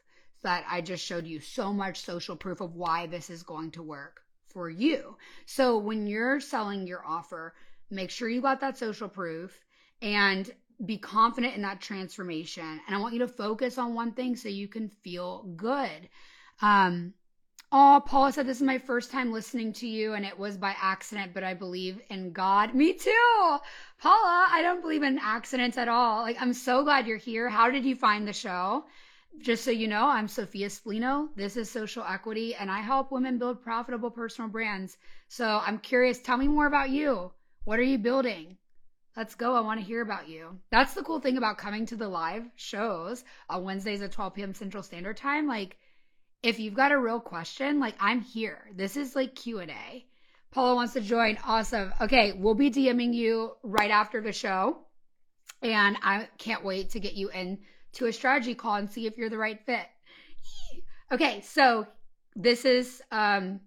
[0.42, 3.82] that I just showed you so much social proof of why this is going to
[3.82, 5.16] work for you.
[5.46, 7.54] So when you're selling your offer,
[7.90, 9.60] make sure you got that social proof
[10.00, 10.50] and
[10.86, 12.80] be confident in that transformation.
[12.86, 16.08] And I want you to focus on one thing so you can feel good.
[16.62, 17.14] Um,
[17.72, 20.74] oh, Paula said, This is my first time listening to you, and it was by
[20.80, 22.74] accident, but I believe in God.
[22.74, 23.58] Me too.
[23.98, 26.22] Paula, I don't believe in accidents at all.
[26.22, 27.48] Like, I'm so glad you're here.
[27.48, 28.84] How did you find the show?
[29.38, 31.28] Just so you know, I'm Sophia Spallino.
[31.36, 34.98] This is Social Equity, and I help women build profitable personal brands.
[35.28, 37.30] So I'm curious, tell me more about you.
[37.64, 38.58] What are you building?
[39.16, 39.54] Let's go.
[39.54, 40.58] I want to hear about you.
[40.70, 44.54] That's the cool thing about coming to the live shows on Wednesdays at 12 p.m.
[44.54, 45.46] Central Standard Time.
[45.46, 45.76] Like,
[46.42, 48.58] if you've got a real question, like I'm here.
[48.74, 50.06] This is like Q&A.
[50.50, 51.38] Paula wants to join.
[51.46, 51.92] Awesome.
[52.00, 54.78] Okay, we'll be DMing you right after the show.
[55.62, 57.58] And I can't wait to get you in
[57.92, 59.86] to a strategy call and see if you're the right fit.
[61.12, 61.86] Okay, so
[62.36, 63.60] this is um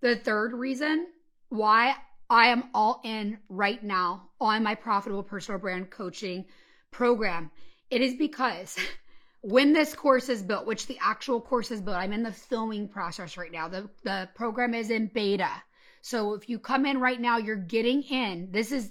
[0.00, 1.06] the third reason
[1.48, 1.94] why
[2.30, 6.46] I am all in right now on my profitable personal brand coaching
[6.90, 7.50] program.
[7.90, 8.76] It is because
[9.44, 12.88] when this course is built, which the actual course is built, I'm in the filming
[12.88, 13.68] process right now.
[13.68, 15.50] The the program is in beta.
[16.00, 18.48] So if you come in right now, you're getting in.
[18.50, 18.90] This is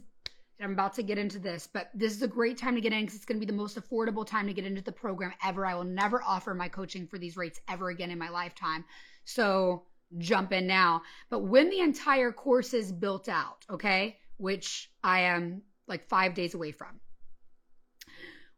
[0.62, 3.02] I'm about to get into this, but this is a great time to get in
[3.02, 5.66] because it's going to be the most affordable time to get into the program ever.
[5.66, 8.86] I will never offer my coaching for these rates ever again in my lifetime.
[9.26, 9.84] So
[10.20, 11.02] jump in now.
[11.32, 16.54] But when the entire course is built out, okay, which I am like five days
[16.54, 17.00] away from,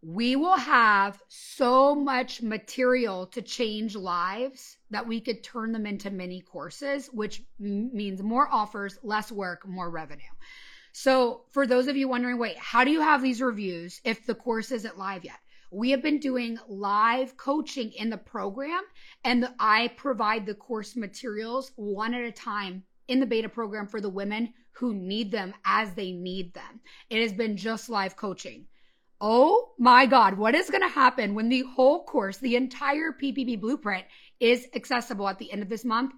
[0.08, 6.12] we will have so much material to change lives that we could turn them into
[6.12, 10.22] mini courses, which m- means more offers, less work, more revenue.
[10.92, 14.36] So, for those of you wondering, wait, how do you have these reviews if the
[14.36, 15.40] course isn't live yet?
[15.72, 18.84] We have been doing live coaching in the program,
[19.24, 24.00] and I provide the course materials one at a time in the beta program for
[24.00, 26.80] the women who need them as they need them.
[27.10, 28.68] It has been just live coaching.
[29.22, 33.62] Oh my God, what is going to happen when the whole course, the entire PPB
[33.62, 34.06] blueprint
[34.40, 36.14] is accessible at the end of this month?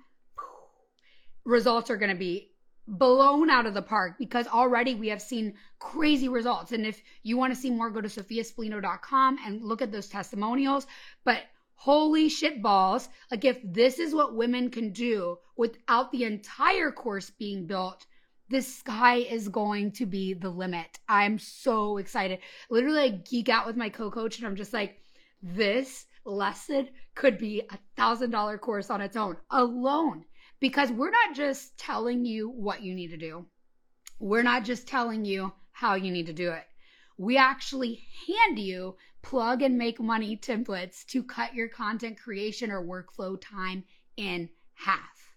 [1.46, 2.52] Results are going to be
[2.88, 6.72] blown out of the park because already we have seen crazy results.
[6.72, 10.88] And if you want to see more, go to sophiaspallino.com and look at those testimonials.
[11.24, 11.44] But
[11.76, 17.30] holy shit balls, like if this is what women can do without the entire course
[17.30, 18.06] being built,
[18.50, 21.00] the sky is going to be the limit.
[21.10, 22.40] I'm so excited.
[22.70, 25.02] Literally, I geek out with my co coach, and I'm just like,
[25.42, 30.26] this lesson could be a thousand dollar course on its own alone
[30.60, 33.46] because we're not just telling you what you need to do.
[34.20, 36.66] We're not just telling you how you need to do it.
[37.18, 42.84] We actually hand you plug and make money templates to cut your content creation or
[42.84, 43.84] workflow time
[44.16, 45.36] in half.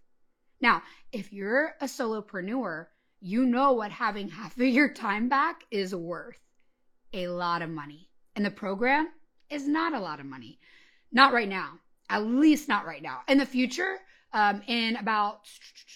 [0.61, 2.87] Now, if you're a solopreneur,
[3.21, 6.41] you know what having half of your time back is worth
[7.13, 8.09] a lot of money.
[8.35, 9.09] And the program
[9.51, 10.59] is not a lot of money.
[11.13, 11.79] Not right now.
[12.09, 13.21] At least not right now.
[13.29, 13.99] In the future,
[14.33, 15.49] um, in about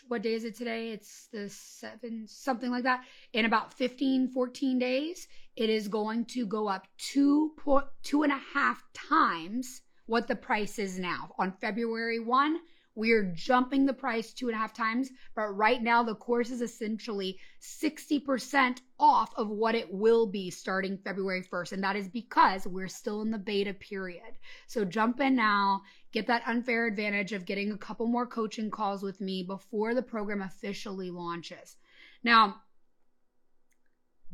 [0.09, 0.91] what day is it today?
[0.91, 3.05] It's the seven, something like that.
[3.33, 7.55] In about 15, 14 days, it is going to go up two,
[8.03, 11.31] two and a half times what the price is now.
[11.39, 12.59] On February 1,
[12.97, 16.61] we're jumping the price two and a half times, but right now the course is
[16.61, 21.73] essentially 60% off of what it will be starting February 1st.
[21.73, 24.35] And that is because we're still in the beta period.
[24.69, 29.03] So jump in now, get that unfair advantage of getting a couple more coaching calls
[29.03, 31.77] with me before the program officially launches.
[32.23, 32.57] Now,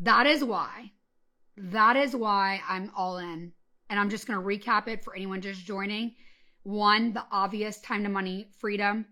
[0.03, 0.92] that is why,
[1.57, 3.53] that is why I'm all in.
[3.88, 6.14] And I'm just going to recap it for anyone just joining
[6.62, 9.07] one, the obvious time to money freedom.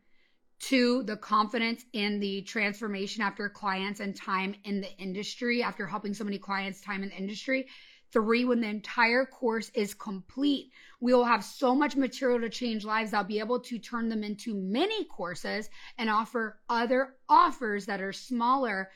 [0.61, 6.13] Two, the confidence in the transformation after clients and time in the industry, after helping
[6.13, 7.69] so many clients time in the industry.
[8.11, 12.85] Three, when the entire course is complete, we will have so much material to change
[12.85, 13.13] lives.
[13.13, 18.13] I'll be able to turn them into mini courses and offer other offers that are
[18.13, 18.91] smaller,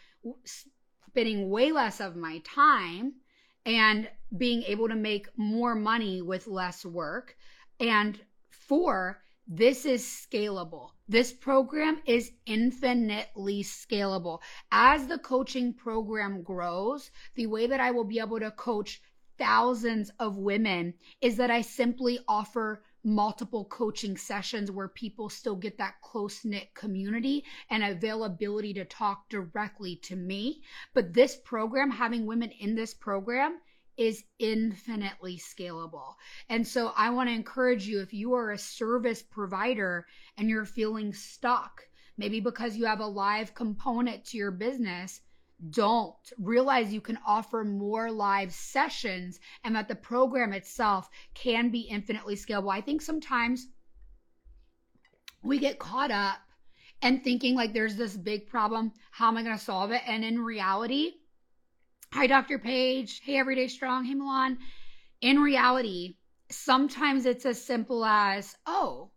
[1.06, 3.12] spending way less of my time
[3.66, 7.36] and being able to make more money with less work.
[7.78, 8.18] And
[8.52, 10.90] Four, this is scalable.
[11.08, 14.40] This program is infinitely scalable.
[14.70, 19.02] As the coaching program grows, the way that I will be able to coach
[19.38, 25.78] thousands of women is that I simply offer multiple coaching sessions where people still get
[25.78, 30.62] that close knit community and availability to talk directly to me.
[30.94, 33.60] But this program, having women in this program,
[33.96, 36.14] is infinitely scalable.
[36.48, 40.64] And so I want to encourage you if you are a service provider and you're
[40.64, 41.82] feeling stuck
[42.16, 45.20] maybe because you have a live component to your business,
[45.70, 51.80] don't realize you can offer more live sessions and that the program itself can be
[51.80, 52.72] infinitely scalable.
[52.72, 53.68] I think sometimes
[55.42, 56.38] we get caught up
[57.00, 58.92] and thinking like there's this big problem.
[59.10, 60.02] How am I going to solve it?
[60.06, 61.14] And in reality,
[62.12, 62.58] hi, Dr.
[62.58, 63.22] Page.
[63.24, 64.04] Hey, Everyday Strong.
[64.04, 64.58] Hey, Milan.
[65.22, 66.16] In reality,
[66.50, 69.10] sometimes it's as simple as, oh,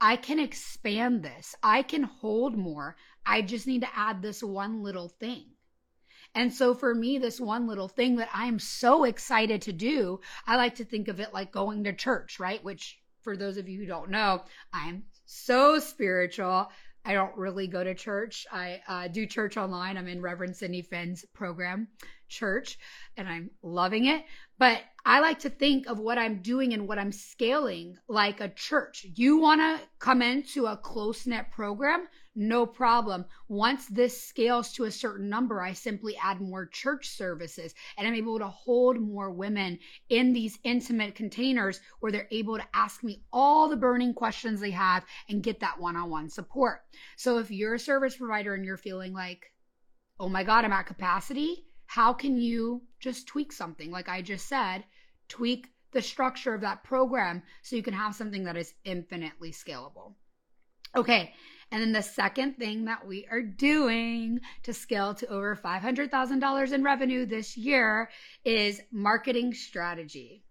[0.00, 1.54] I can expand this.
[1.62, 2.96] I can hold more.
[3.24, 5.46] I just need to add this one little thing.
[6.34, 10.20] And so for me, this one little thing that I am so excited to do,
[10.46, 12.62] I like to think of it like going to church, right?
[12.62, 16.70] Which for those of you who don't know, I am so spiritual.
[17.04, 18.46] I don't really go to church.
[18.50, 19.96] I uh, do church online.
[19.96, 21.88] I'm in Reverend Cindy Finn's program,
[22.28, 22.78] church,
[23.16, 24.24] and I'm loving it.
[24.58, 28.48] But I like to think of what I'm doing and what I'm scaling like a
[28.48, 29.04] church.
[29.14, 32.08] You want to come into a close knit program?
[32.36, 33.26] No problem.
[33.48, 38.14] Once this scales to a certain number, I simply add more church services and I'm
[38.14, 43.22] able to hold more women in these intimate containers where they're able to ask me
[43.32, 46.80] all the burning questions they have and get that one on one support.
[47.16, 49.52] So if you're a service provider and you're feeling like,
[50.18, 53.92] oh my God, I'm at capacity, how can you just tweak something?
[53.92, 54.82] Like I just said,
[55.28, 60.14] tweak the structure of that program so you can have something that is infinitely scalable.
[60.96, 61.32] Okay.
[61.74, 66.84] And then the second thing that we are doing to scale to over $500,000 in
[66.84, 68.10] revenue this year
[68.44, 70.44] is marketing strategy.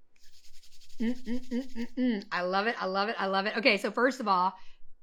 [0.99, 2.25] Mm-mm-mm-mm-mm.
[2.29, 2.75] I love it.
[2.77, 3.15] I love it.
[3.17, 3.55] I love it.
[3.55, 3.77] Okay.
[3.77, 4.53] So, first of all,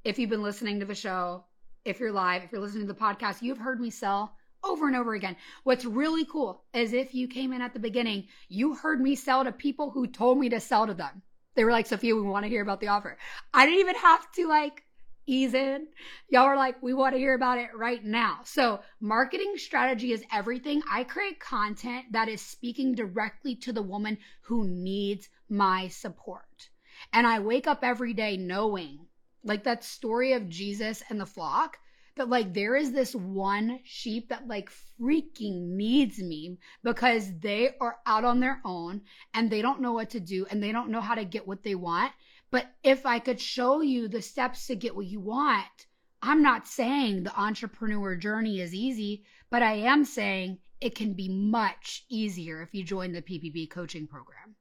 [0.05, 1.47] if you've been listening to the show,
[1.87, 4.97] if you're live, if you're listening to the podcast, you've heard me sell over and
[4.97, 5.37] over again.
[5.65, 9.43] What's really cool is if you came in at the beginning, you heard me sell
[9.45, 11.23] to people who told me to sell to them.
[11.55, 13.17] They were like, Sophia, we want to hear about the offer.
[13.55, 14.85] I didn't even have to like
[15.27, 15.87] ease in.
[16.29, 18.41] Y'all are like, we want to hear about it right now.
[18.45, 20.83] So marketing strategy is everything.
[20.91, 26.71] I create content that is speaking directly to the woman who needs my support.
[27.13, 29.07] And I wake up every day knowing
[29.43, 31.79] like that story of Jesus and the flock
[32.17, 37.97] that like there is this one sheep that like freaking needs me because they are
[38.05, 39.01] out on their own
[39.33, 41.63] and they don't know what to do and they don't know how to get what
[41.63, 42.13] they want.
[42.51, 45.87] But if I could show you the steps to get what you want,
[46.23, 51.29] I'm not saying the entrepreneur journey is easy, but I am saying it can be
[51.29, 54.57] much easier if you join the PPB coaching program.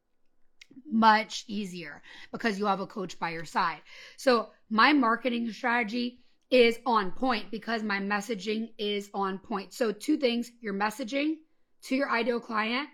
[0.89, 3.82] Much easier because you have a coach by your side.
[4.17, 6.19] So, my marketing strategy
[6.52, 9.73] is on point because my messaging is on point.
[9.73, 11.38] So, two things your messaging
[11.84, 12.89] to your ideal client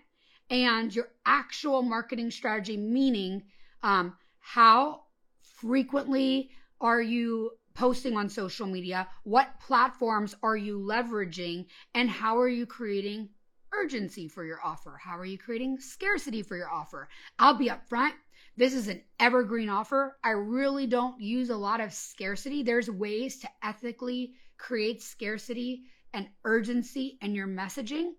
[0.50, 3.42] and your actual marketing strategy, meaning
[3.82, 4.14] um,
[4.46, 5.02] how
[5.42, 9.08] frequently are you posting on social media?
[9.24, 11.66] What platforms are you leveraging?
[11.94, 13.30] And how are you creating
[13.74, 15.00] urgency for your offer?
[15.02, 17.08] How are you creating scarcity for your offer?
[17.40, 18.12] I'll be upfront.
[18.56, 20.16] This is an evergreen offer.
[20.22, 22.62] I really don't use a lot of scarcity.
[22.62, 25.82] There's ways to ethically create scarcity
[26.14, 28.12] and urgency in your messaging,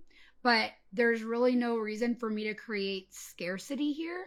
[0.43, 4.25] but there's really no reason for me to create scarcity here.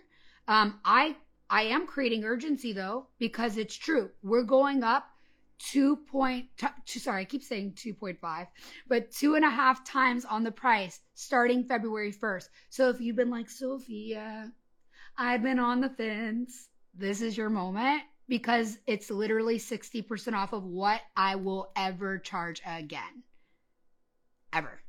[0.49, 1.15] Um, I
[1.51, 4.11] I am creating urgency though because it's true.
[4.23, 5.11] We're going up
[5.59, 8.47] two point two, sorry, I keep saying 2.5,
[8.89, 12.49] but two and a half times on the price starting February 1st.
[12.71, 14.53] So if you've been like, Sophia,
[15.19, 16.69] I've been on the fence.
[16.95, 22.63] This is your moment because it's literally 60% off of what I will ever charge
[22.65, 23.25] again.
[24.53, 24.81] Ever.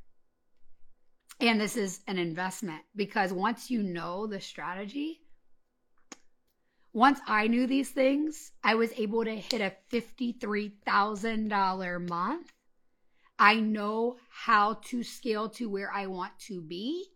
[1.40, 5.20] And this is an investment because once you know the strategy,
[6.92, 12.52] once I knew these things, I was able to hit a $53,000 month.
[13.38, 17.12] I know how to scale to where I want to be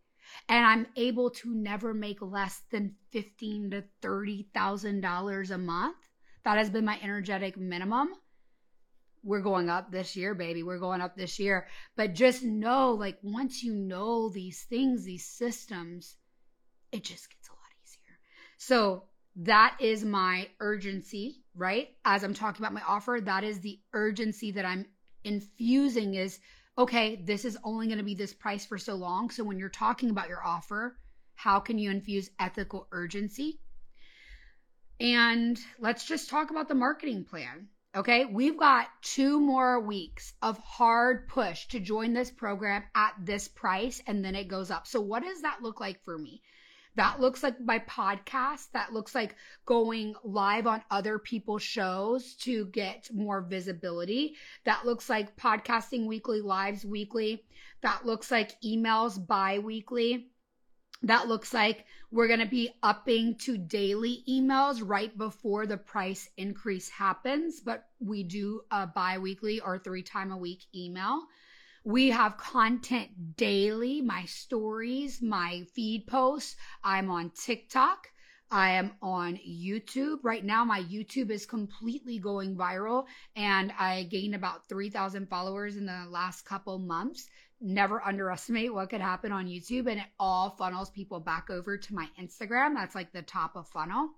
[0.48, 5.96] and I'm able to never make less than fifteen to thirty thousand dollars a month.
[6.44, 8.08] That has been my energetic minimum.
[9.22, 10.62] We're going up this year, baby.
[10.62, 11.66] We're going up this year.
[11.96, 16.16] But just know, like, once you know these things, these systems,
[16.92, 18.18] it just gets a lot easier.
[18.56, 19.04] So
[19.36, 21.88] that is my urgency, right?
[22.04, 24.86] As I'm talking about my offer, that is the urgency that I'm
[25.24, 26.38] infusing is
[26.78, 29.30] okay, this is only going to be this price for so long.
[29.30, 30.98] So when you're talking about your offer,
[31.34, 33.60] how can you infuse ethical urgency?
[35.00, 37.68] And let's just talk about the marketing plan.
[37.94, 43.48] Okay, we've got two more weeks of hard push to join this program at this
[43.48, 44.86] price, and then it goes up.
[44.86, 46.42] So, what does that look like for me?
[46.96, 48.70] That looks like my podcast.
[48.72, 54.34] That looks like going live on other people's shows to get more visibility.
[54.64, 57.44] That looks like podcasting weekly, lives weekly.
[57.82, 60.30] That looks like emails bi weekly
[61.02, 66.28] that looks like we're going to be upping to daily emails right before the price
[66.36, 71.20] increase happens, but we do a bi weekly or three time a week email.
[71.86, 76.56] We have content daily, my stories, my feed posts.
[76.82, 78.08] I'm on TikTok.
[78.50, 80.16] I am on YouTube.
[80.24, 83.04] Right now, my YouTube is completely going viral,
[83.36, 87.28] and I gained about 3,000 followers in the last couple months
[87.60, 91.94] never underestimate what could happen on YouTube and it all funnels people back over to
[91.94, 92.74] my Instagram.
[92.74, 94.10] That's like the top of funnel.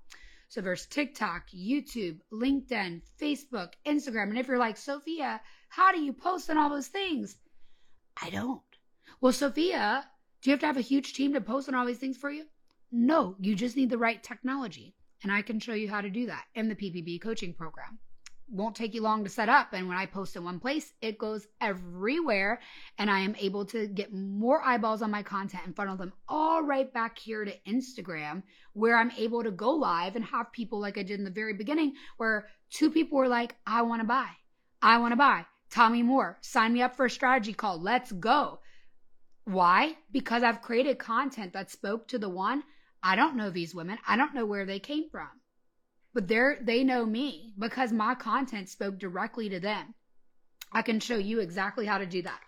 [0.49, 4.31] So there's TikTok, YouTube, LinkedIn, Facebook, Instagram.
[4.31, 7.37] And if you're like, Sophia, how do you post on all those things?
[8.21, 8.61] I don't.
[9.21, 10.05] Well, Sophia,
[10.43, 12.31] do you have to have a huge team to post on all these things for
[12.31, 12.45] you?
[12.91, 14.95] No, you just need the right technology.
[15.23, 17.99] And I can show you how to do that in the PPB coaching program
[18.51, 19.73] won't take you long to set up.
[19.73, 22.61] And when I post in one place, it goes everywhere.
[22.99, 26.63] And I am able to get more eyeballs on my content and funnel them all
[26.63, 28.43] right back here to Instagram,
[28.73, 31.55] where I'm able to go live and have people like I did in the very
[31.55, 34.29] beginning, where two people were like, I want to buy.
[34.81, 35.45] I want to buy.
[35.71, 37.81] Tommy Moore, sign me up for a strategy call.
[37.81, 38.61] Let's go.
[39.45, 39.97] Why?
[40.11, 42.63] Because I've created content that spoke to the one.
[43.03, 43.99] I don't know these women.
[44.07, 45.29] I don't know where they came from
[46.19, 49.95] but they're they know me because my content spoke directly to them.
[50.73, 52.41] I can show you exactly how to do that.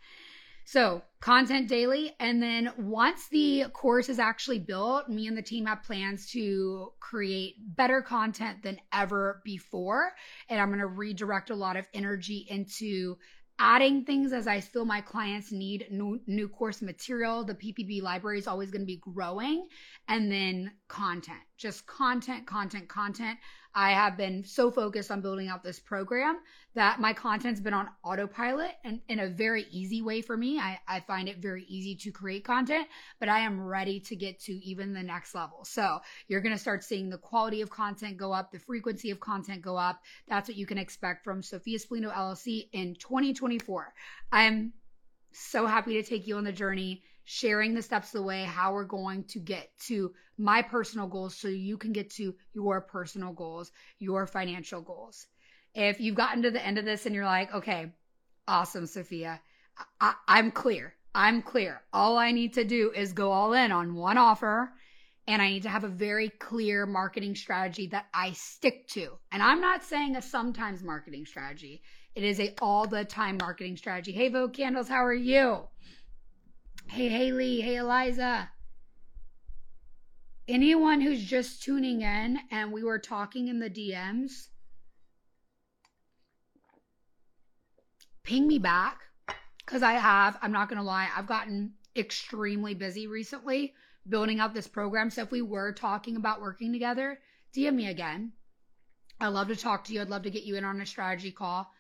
[0.71, 2.15] So, content daily.
[2.21, 6.93] And then once the course is actually built, me and the team have plans to
[7.01, 10.13] create better content than ever before.
[10.49, 13.17] And I'm going to redirect a lot of energy into
[13.59, 17.43] adding things as I feel my clients need new, new course material.
[17.43, 19.67] The PPB library is always going to be growing.
[20.07, 23.39] And then content, just content, content, content.
[23.75, 26.39] I have been so focused on building out this program
[26.75, 30.59] that my content's been on autopilot and in a very easy way for me.
[30.59, 32.89] I, I find it very easy to create content,
[33.21, 35.65] but I am ready to get to even the next level.
[35.65, 39.21] So you're going to start seeing the quality of content go up, the frequency of
[39.21, 40.01] content go up.
[40.29, 43.93] That's what you can expect from Sophia Spallino LLC in 2024.
[44.33, 44.73] I'm
[45.33, 48.73] so happy to take you on the journey sharing the steps of the way, how
[48.73, 53.33] we're going to get to my personal goals so you can get to your personal
[53.33, 55.27] goals, your financial goals.
[55.75, 57.93] If you've gotten to the end of this and you're like, okay,
[58.49, 59.41] awesome, Sophia,
[60.01, 60.95] I, I'm clear.
[61.15, 61.83] I'm clear.
[61.93, 64.73] All I need to do is go all in on one offer
[65.27, 69.19] and I need to have a very clear marketing strategy that I stick to.
[69.31, 71.83] And I'm not saying a sometimes marketing strategy.
[72.15, 74.13] It is a all the time marketing strategy.
[74.13, 75.69] Hey Vogue Candles, how are you?
[76.93, 77.61] Hey, Haley.
[77.61, 78.51] Hey, Eliza.
[80.49, 84.49] Anyone who's just tuning in and we were talking in the DMs,
[88.25, 89.03] ping me back
[89.65, 93.73] because I have, I'm not going to lie, I've gotten extremely busy recently
[94.09, 95.11] building out this program.
[95.11, 97.21] So if we were talking about working together,
[97.57, 98.33] DM me again.
[99.21, 100.01] I'd love to talk to you.
[100.01, 101.71] I'd love to get you in on a strategy call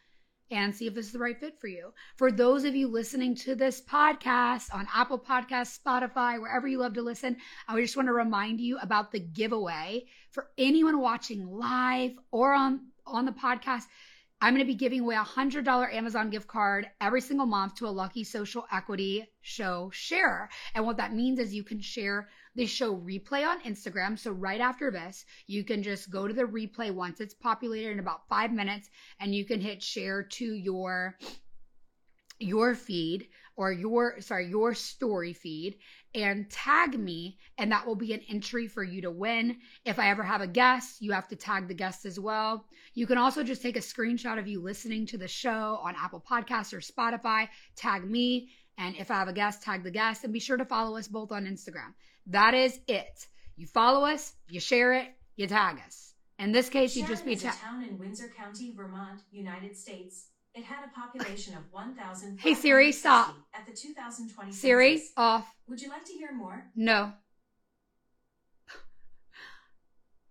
[0.50, 1.92] and see if this is the right fit for you.
[2.16, 6.94] For those of you listening to this podcast on Apple Podcasts, Spotify, wherever you love
[6.94, 7.36] to listen,
[7.68, 12.88] I just want to remind you about the giveaway for anyone watching live or on
[13.06, 13.84] on the podcast.
[14.42, 17.86] I'm going to be giving away a $100 Amazon gift card every single month to
[17.86, 20.48] a lucky social equity show share.
[20.74, 24.18] And what that means is you can share the show replay on Instagram.
[24.18, 27.98] So right after this, you can just go to the replay once it's populated in
[27.98, 28.90] about five minutes
[29.20, 31.16] and you can hit share to your
[32.40, 35.76] your feed or your sorry your story feed
[36.14, 40.08] and tag me and that will be an entry for you to win if i
[40.08, 43.42] ever have a guest you have to tag the guest as well you can also
[43.44, 47.46] just take a screenshot of you listening to the show on apple podcasts or spotify
[47.76, 48.48] tag me
[48.78, 51.08] and if i have a guest tag the guest and be sure to follow us
[51.08, 51.92] both on instagram
[52.30, 56.96] that is it you follow us you share it you tag us in this case
[56.96, 60.88] you just be ta- a town in windsor county vermont united states it had a
[61.00, 62.40] population of 1,000.
[62.40, 63.36] Hey Siri, stop.
[63.54, 65.12] At the 2020 Siri, census.
[65.16, 65.54] off.
[65.68, 66.64] Would you like to hear more?
[66.74, 67.12] No.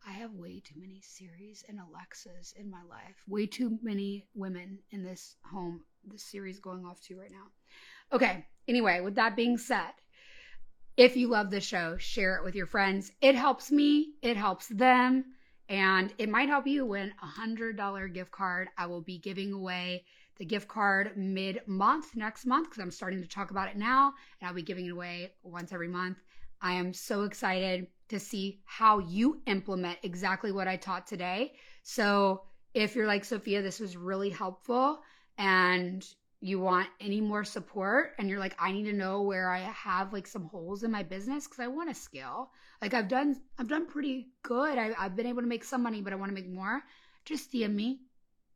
[0.06, 3.24] I have way too many Siris and Alexas in my life.
[3.28, 5.86] Way too many women in this home.
[6.04, 7.46] This series going off to right now.
[8.12, 8.46] Okay.
[8.68, 9.92] Anyway, with that being said,
[11.00, 13.14] if you love the show, share it with your friends.
[13.22, 14.16] It helps me.
[14.22, 15.24] It helps them
[15.70, 18.68] and it might help you win a hundred dollar gift card.
[18.78, 20.04] I will be giving away
[20.38, 24.14] the gift card mid month next month because I'm starting to talk about it now,
[24.42, 26.18] and I'll be giving it away once every month.
[26.62, 31.54] I am so excited to see how you implement exactly what I taught today.
[31.84, 32.42] So,
[32.74, 35.00] if you're like, Sophia, this was really helpful
[35.38, 36.06] and
[36.42, 40.14] you want any more support and you're like, I need to know where I have
[40.14, 42.52] like some holes in my business because I want to scale.
[42.82, 44.78] Like I've done, I've done pretty good.
[44.78, 46.82] I, I've been able to make some money, but I want to make more.
[47.26, 48.00] Just DM me,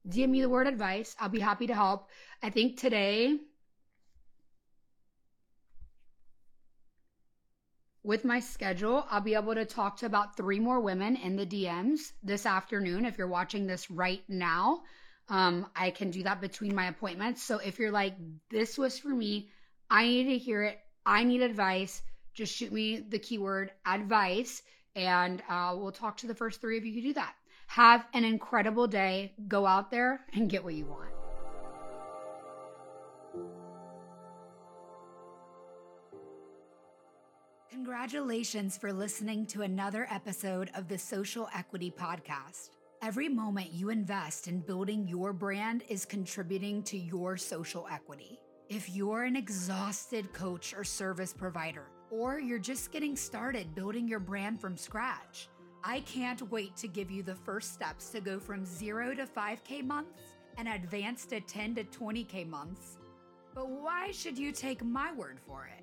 [0.08, 1.16] DM me the word advice.
[1.20, 2.10] I'll be happy to help.
[2.42, 3.38] I think today
[8.02, 11.46] with my schedule, I'll be able to talk to about three more women in the
[11.46, 13.06] DMs this afternoon.
[13.06, 14.84] If you're watching this right now,
[15.30, 17.44] um, I can do that between my appointments.
[17.44, 18.16] So if you're like,
[18.50, 19.50] this was for me,
[19.90, 22.02] I need to hear it, I need advice,
[22.34, 24.62] just shoot me the keyword advice
[24.96, 27.34] and uh, we'll talk to the first three of you who do that.
[27.68, 29.34] Have an incredible day.
[29.48, 31.10] Go out there and get what you want.
[37.72, 42.70] Congratulations for listening to another episode of the Social Equity Podcast.
[43.04, 48.40] Every moment you invest in building your brand is contributing to your social equity.
[48.70, 54.22] If you're an exhausted coach or service provider, or you're just getting started building your
[54.22, 55.50] brand from scratch,
[55.84, 59.84] I can't wait to give you the first steps to go from zero to 5K
[59.84, 60.22] months
[60.58, 63.00] and advance to 10 to 20K months.
[63.54, 65.83] But why should you take my word for it?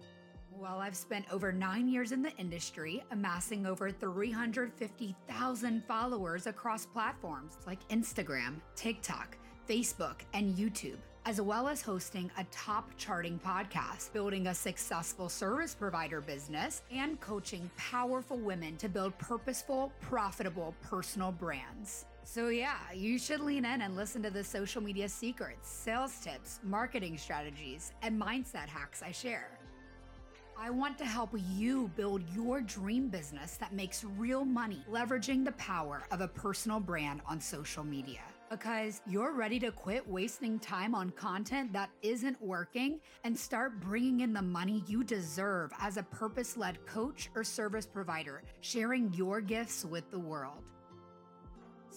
[0.60, 7.56] Well, I've spent over nine years in the industry, amassing over 350,000 followers across platforms
[7.66, 14.48] like Instagram, TikTok, Facebook, and YouTube, as well as hosting a top charting podcast, building
[14.48, 22.04] a successful service provider business, and coaching powerful women to build purposeful, profitable personal brands.
[22.24, 26.60] So, yeah, you should lean in and listen to the social media secrets, sales tips,
[26.62, 29.59] marketing strategies, and mindset hacks I share.
[30.62, 35.52] I want to help you build your dream business that makes real money, leveraging the
[35.52, 38.20] power of a personal brand on social media.
[38.50, 44.20] Because you're ready to quit wasting time on content that isn't working and start bringing
[44.20, 49.40] in the money you deserve as a purpose led coach or service provider, sharing your
[49.40, 50.62] gifts with the world.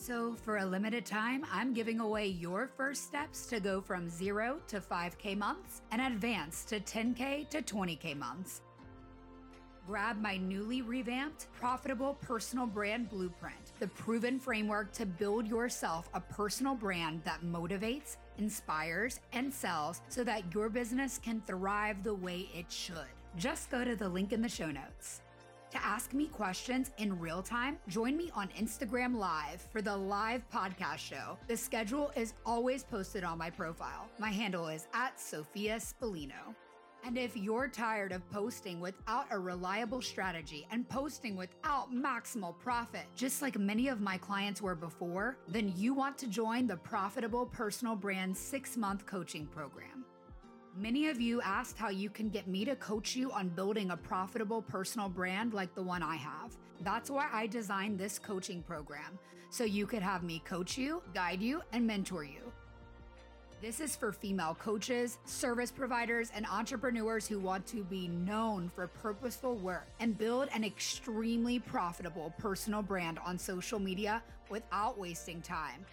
[0.06, 4.60] So, for a limited time, I'm giving away your first steps to go from 0
[4.68, 8.64] to 5K months and advance to 10K to 20K months.
[9.88, 16.20] Grab my newly revamped Profitable Personal Brand Blueprint, the proven framework to build yourself a
[16.20, 22.50] personal brand that motivates, inspires, and sells so that your business can thrive the way
[22.54, 23.08] it should.
[23.38, 25.22] Just go to the link in the show notes.
[25.74, 30.48] To ask me questions in real time, join me on Instagram Live for the live
[30.54, 31.36] podcast show.
[31.48, 34.08] The schedule is always posted on my profile.
[34.20, 36.54] My handle is at Sophia Spallino.
[37.04, 43.08] And if you're tired of posting without a reliable strategy and posting without maximal profit,
[43.16, 47.48] just like many of my clients were before, then you want to join the Profitable
[47.48, 49.93] Personal Brand six month coaching program.
[50.76, 53.98] Many of you asked how you can get me to coach you on building a
[53.98, 56.58] profitable personal brand like the one I have.
[56.82, 59.20] That's why I designed this coaching program,
[59.52, 62.52] so you could have me coach you, guide you, and mentor you.
[63.62, 68.88] This is for female coaches, service providers, and entrepreneurs who want to be known for
[68.88, 75.86] purposeful work and build an extremely profitable personal brand on social media without wasting time.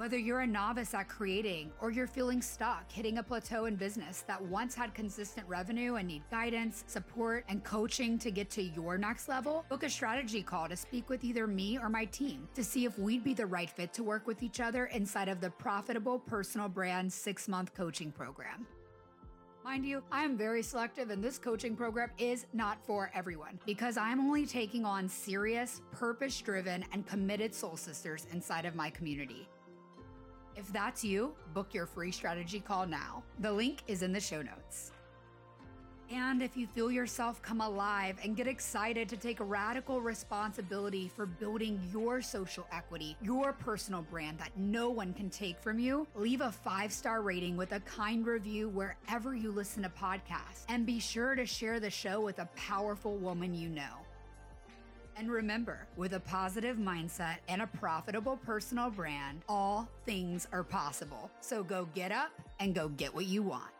[0.00, 4.24] Whether you're a novice at creating or you're feeling stuck hitting a plateau in business
[4.26, 8.96] that once had consistent revenue and need guidance, support, and coaching to get to your
[8.96, 12.64] next level, book a strategy call to speak with either me or my team to
[12.64, 15.50] see if we'd be the right fit to work with each other inside of the
[15.50, 18.66] Profitable Personal Brand six month coaching program.
[19.62, 23.98] Mind you, I am very selective, and this coaching program is not for everyone because
[23.98, 29.46] I'm only taking on serious, purpose driven, and committed soul sisters inside of my community.
[30.56, 33.22] If that's you, book your free strategy call now.
[33.38, 34.92] The link is in the show notes.
[36.12, 41.24] And if you feel yourself come alive and get excited to take radical responsibility for
[41.24, 46.40] building your social equity, your personal brand that no one can take from you, leave
[46.40, 50.64] a five star rating with a kind review wherever you listen to podcasts.
[50.68, 54.04] And be sure to share the show with a powerful woman you know.
[55.16, 61.30] And remember, with a positive mindset and a profitable personal brand, all things are possible.
[61.40, 63.70] So go get up and go get what you want.